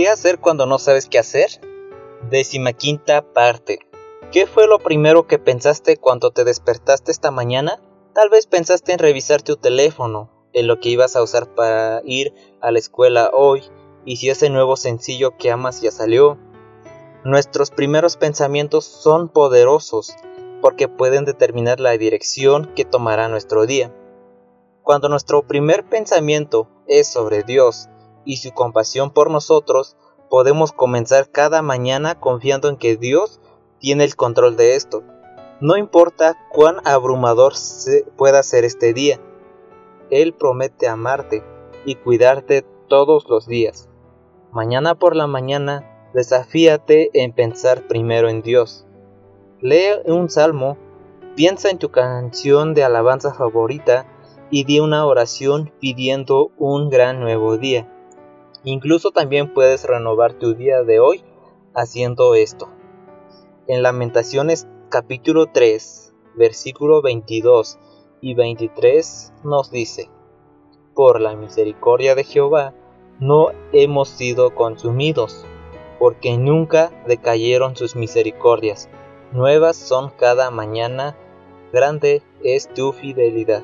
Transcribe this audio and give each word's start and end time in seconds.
¿Qué 0.00 0.08
hacer 0.08 0.38
cuando 0.38 0.64
no 0.64 0.78
sabes 0.78 1.10
qué 1.10 1.18
hacer? 1.18 1.60
Décima 2.30 2.72
quinta 2.72 3.20
parte. 3.20 3.80
¿Qué 4.32 4.46
fue 4.46 4.66
lo 4.66 4.78
primero 4.78 5.26
que 5.26 5.38
pensaste 5.38 5.98
cuando 5.98 6.30
te 6.30 6.44
despertaste 6.44 7.12
esta 7.12 7.30
mañana? 7.30 7.82
Tal 8.14 8.30
vez 8.30 8.46
pensaste 8.46 8.94
en 8.94 8.98
revisar 8.98 9.42
tu 9.42 9.56
teléfono, 9.56 10.30
en 10.54 10.68
lo 10.68 10.80
que 10.80 10.88
ibas 10.88 11.16
a 11.16 11.22
usar 11.22 11.54
para 11.54 12.00
ir 12.06 12.32
a 12.62 12.70
la 12.70 12.78
escuela 12.78 13.28
hoy, 13.34 13.64
y 14.06 14.16
si 14.16 14.30
ese 14.30 14.48
nuevo 14.48 14.78
sencillo 14.78 15.36
que 15.36 15.50
amas 15.50 15.82
ya 15.82 15.90
salió. 15.90 16.38
Nuestros 17.22 17.70
primeros 17.70 18.16
pensamientos 18.16 18.86
son 18.86 19.28
poderosos 19.28 20.14
porque 20.62 20.88
pueden 20.88 21.26
determinar 21.26 21.78
la 21.78 21.90
dirección 21.98 22.72
que 22.74 22.86
tomará 22.86 23.28
nuestro 23.28 23.66
día. 23.66 23.94
Cuando 24.82 25.10
nuestro 25.10 25.46
primer 25.46 25.84
pensamiento 25.84 26.68
es 26.86 27.06
sobre 27.06 27.42
Dios 27.42 27.89
y 28.24 28.38
su 28.38 28.52
compasión 28.52 29.10
por 29.10 29.30
nosotros, 29.30 29.96
podemos 30.28 30.72
comenzar 30.72 31.30
cada 31.30 31.62
mañana 31.62 32.18
confiando 32.18 32.68
en 32.68 32.76
que 32.76 32.96
Dios 32.96 33.40
tiene 33.78 34.04
el 34.04 34.16
control 34.16 34.56
de 34.56 34.76
esto. 34.76 35.02
No 35.60 35.76
importa 35.76 36.36
cuán 36.50 36.76
abrumador 36.84 37.54
pueda 38.16 38.42
ser 38.42 38.64
este 38.64 38.94
día, 38.94 39.20
Él 40.10 40.32
promete 40.32 40.88
amarte 40.88 41.44
y 41.84 41.96
cuidarte 41.96 42.64
todos 42.88 43.26
los 43.28 43.46
días. 43.46 43.88
Mañana 44.52 44.94
por 44.94 45.16
la 45.16 45.26
mañana, 45.26 46.10
desafíate 46.14 47.10
en 47.12 47.32
pensar 47.32 47.86
primero 47.86 48.28
en 48.28 48.42
Dios. 48.42 48.86
Lee 49.60 50.00
un 50.06 50.30
salmo, 50.30 50.78
piensa 51.36 51.70
en 51.70 51.78
tu 51.78 51.90
canción 51.90 52.74
de 52.74 52.82
alabanza 52.82 53.34
favorita 53.34 54.06
y 54.50 54.64
di 54.64 54.80
una 54.80 55.06
oración 55.06 55.72
pidiendo 55.80 56.50
un 56.56 56.90
gran 56.90 57.20
nuevo 57.20 57.56
día. 57.58 57.88
Incluso 58.64 59.10
también 59.10 59.54
puedes 59.54 59.84
renovar 59.84 60.34
tu 60.34 60.54
día 60.54 60.82
de 60.82 61.00
hoy 61.00 61.24
haciendo 61.74 62.34
esto. 62.34 62.68
En 63.66 63.82
Lamentaciones 63.82 64.66
capítulo 64.90 65.46
3, 65.46 66.14
versículo 66.36 67.00
22 67.02 67.78
y 68.20 68.34
23 68.34 69.32
nos 69.44 69.70
dice, 69.70 70.10
Por 70.94 71.20
la 71.20 71.36
misericordia 71.36 72.14
de 72.14 72.24
Jehová 72.24 72.74
no 73.18 73.48
hemos 73.72 74.08
sido 74.08 74.54
consumidos, 74.54 75.46
porque 75.98 76.36
nunca 76.36 76.90
decayeron 77.06 77.76
sus 77.76 77.96
misericordias 77.96 78.88
nuevas 79.32 79.76
son 79.76 80.10
cada 80.10 80.50
mañana, 80.50 81.16
grande 81.72 82.22
es 82.42 82.72
tu 82.74 82.92
fidelidad. 82.92 83.62